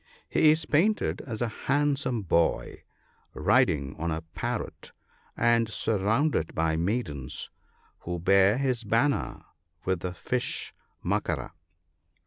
He 0.27 0.49
is 0.49 0.65
painted 0.65 1.21
as 1.27 1.43
a 1.43 1.47
handsome 1.67 2.23
boy, 2.23 2.81
riding 3.35 3.95
on 3.97 4.09
a 4.09 4.23
parrot, 4.33 4.93
and 5.37 5.69
surrounded 5.69 6.55
by 6.55 6.75
maidens, 6.75 7.51
who 7.99 8.17
bear 8.17 8.57
his 8.57 8.83
banner 8.83 9.43
with 9.85 9.99
the 9.99 10.15
fish 10.15 10.73
Makara. 11.05 11.51